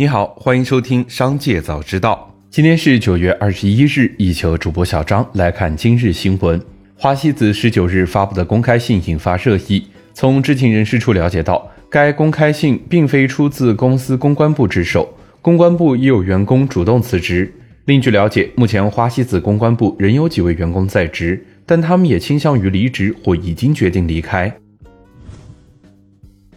[0.00, 2.32] 你好，欢迎收听《商界早知道》。
[2.48, 6.58] 今天是九月二十一日，一球主播小张来看今日新闻。
[6.96, 9.86] 花西子十九日发布的公开信引发热议。
[10.14, 15.06] 从知情人士处了解到，该公开信并非出自公司公关部之手，
[15.42, 17.52] 公关部已有员工主动辞职。
[17.84, 24.50] 另据了解，目前花西子公关部仍有几位员工在职，但他们也倾向于离职或已经决定离开。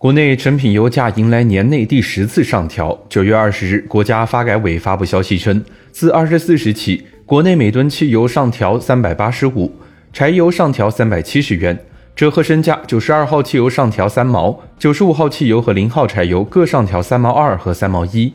[0.00, 2.98] 国内成品油价迎来年内第十次上调。
[3.10, 9.70] 九月二十日，国家发改委发布消息称，自二十四时起，国内每吨汽油上调三百八十五，
[10.10, 11.78] 柴油上调三百七十元，
[12.16, 18.32] 折合身价，九十二号汽油上调三毛，九十五号汽油和零号柴油各上调三毛二和三毛一。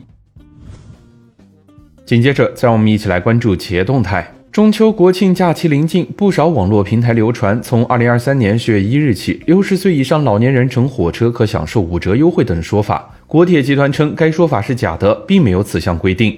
[2.04, 4.35] 紧接着，再让我们一起来关注企业动态。
[4.56, 13.14] 中秋国庆假期临近，不少网络平台流传，从二零二三年十月一日起，六十岁以上老年人乘火车可享受五折优惠等说法。
[13.26, 16.34] 国铁集团称，该说法是假的，并没有此项规定。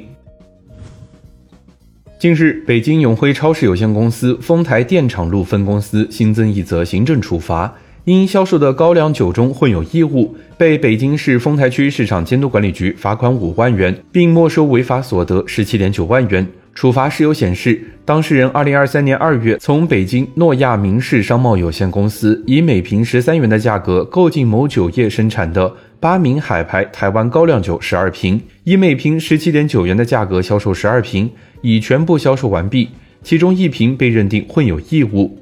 [2.19, 7.73] 近日，北京永辉超市有限公司丰台电厂路分公司新增一则行政处罚，
[8.09, 16.47] 因销售的高粱酒中混有异物，被北京市丰台区市场监督管理局罚款五万元，并没收违法所得十七点九万元。
[16.75, 32.89] 处罚事由显示，当事人二零二三年二月从北京诺亚明仕商贸有限公司以每瓶十三元的价格购进某酒业生产的八名海牌台湾高粱酒十二瓶，以每瓶十七点九元的价格销售十二瓶，已全部销售完毕，
[33.23, 35.39] 其中一瓶被认定混有异物。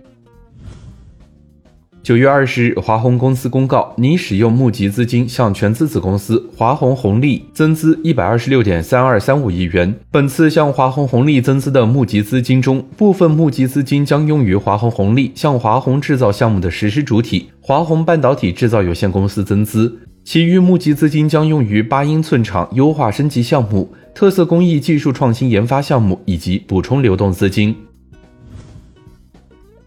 [2.06, 9.92] 九月二十日，华虹公司公告，拟使用募集资金向全资子公司华虹红利增资一百二十六点三二三五亿元。
[10.12, 27.74] 本次向华虹红利增资的募集资金中，部分募集资金将用于华虹红利向华虹制造项目的实施主体华虹半导体制造有限公司增资，其余募集资金将用于八英寸厂优化升级项目、特色工艺技术创新研发项目以及补充流动资金。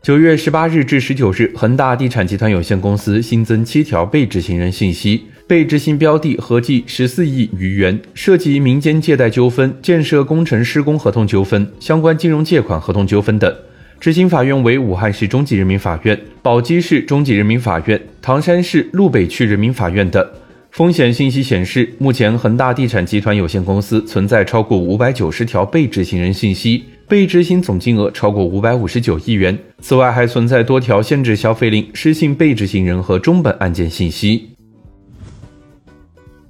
[0.10, 13.56] 九月十八日至十九日，恒大地产集团有限公司新增七条被执行人信息，被执行标的合计十四亿余元，涉及民间借贷纠纷、建设工程施工合同纠纷、相关金融借款合同纠纷等。
[14.00, 20.28] 执行法院为武汉市中级人民法院、宝鸡市中级人民法院、唐山市路北区人民法院等。
[20.72, 26.84] 风险信息显示，目前恒大地产集团有限公司存在超过五百九十条被执行人信息。
[27.10, 29.58] 被执行总金额超过五百五十九亿元。
[29.82, 34.50] 此外，还存在多条限制消费令、失信被执行人和中本案件信息。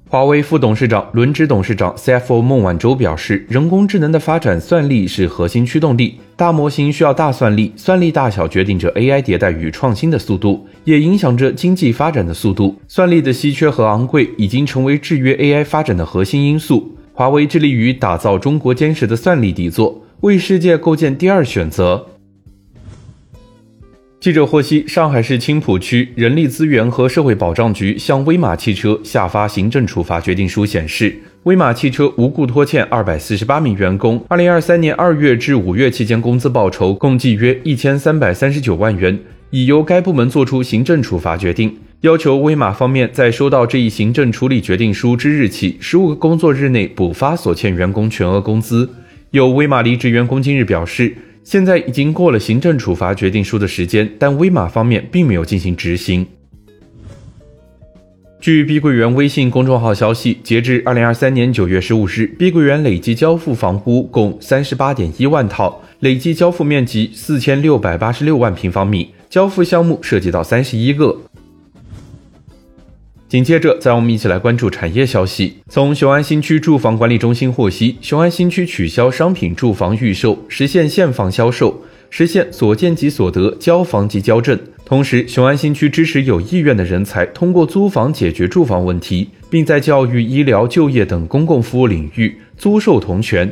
[0.06, 6.16] 华为副董事长、轮值董事长 CFO 孟晚舟表示，人工智能的发展，算力是核心驱动力。
[6.36, 12.78] 大模型需要大算力，算力大小决定着 AI 迭代与创新的速度，也影响着经济发展的速度。
[12.86, 16.94] 算力的稀缺和昂贵已经成为制约 AI 发展的核心因素。
[17.14, 20.02] 华为致力于打造中国坚实的算力底座。
[20.20, 22.06] 为世界构建第二选择。
[24.20, 48.90] 记者获悉，上海市青浦区人力资源和社会保障局向威马汽车下发行政处罚决定书，显示威马汽车无故拖欠二百四十八名员工二零二三年二月至五月期间工资报酬共计约一千三百三十九万元，已由该部门作出行政处罚决定，要求威马方面在收到这一行政处理决定书之日起十五个工作日内补发所欠员工全额工资。
[49.32, 51.14] 有威马离职员工今日表示，
[51.44, 56.26] 现在已经过了行政处罚决定书的时间，但威马方面并没有进行执行。
[58.40, 71.16] 据碧桂园微信公众号消息，截至二零二三年九月十五日，碧桂园累计交付房屋共三十八点一万套，累计交付面积四千六百八十六万平方米，交付项目涉及到三十一个。
[73.30, 75.58] 紧接着，再让我们一起来关注产业消息。
[75.68, 81.80] 从雄安新区住房管理中心获悉，雄安新区取消商品住房预售，实现现房销售，
[82.10, 84.58] 实现所见即所得，交房即交证。
[84.84, 93.48] 同时，雄安新区支持有意愿的人才通过租房解决住房问题，并在教育、医疗、就业等公共服务领域租售同权。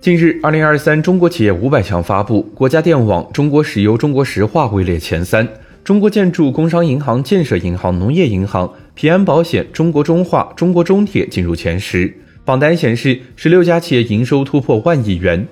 [0.00, 5.46] 近日，二零二三中国企业五百强发布，国家电网、中国石油、中国石化位列前三。
[5.82, 12.12] 中国建筑、工商银行、建设银行、农业银行、平安保险、中国中化、中国中铁进入前十。
[12.44, 15.46] 榜单显示，十六家企业营收突破万亿元。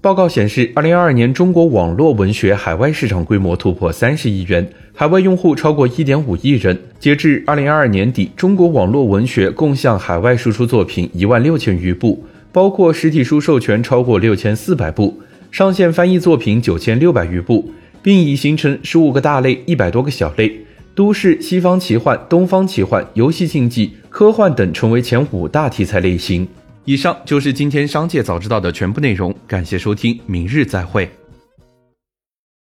[0.00, 6.76] 报告显示，二零二二年中国网络文学海外市场规模突破三十亿元，海外用户超过一点五亿人。
[6.98, 15.20] 截至二零二二年底，中国网络文学共向海外输出作品一万六千余部，包括实体书授权超过六千四百部，
[15.50, 17.70] 上线翻译作品九千六百余部。
[18.02, 20.52] 并已形成十五个大类、一百多个小类，
[20.94, 26.46] 都市、西方奇幻、东方奇幻、游戏竞技、科幻等成为前五大题材类型。
[26.84, 31.08] 以上就是今天商界早知道的全部内容，感谢收听，明日再会。